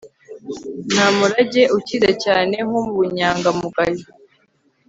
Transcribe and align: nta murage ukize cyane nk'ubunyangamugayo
nta 0.93 1.05
murage 1.17 1.63
ukize 1.77 2.11
cyane 2.23 2.55
nk'ubunyangamugayo 2.67 4.05